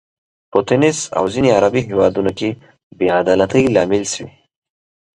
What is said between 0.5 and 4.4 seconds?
په تونس او ځینو عربي هیوادونو کې بې عدالتۍ لامل شوي.